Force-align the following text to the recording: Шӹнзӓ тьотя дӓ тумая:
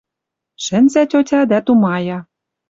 Шӹнзӓ 0.63 1.03
тьотя 1.11 1.41
дӓ 1.49 1.59
тумая: 1.65 2.19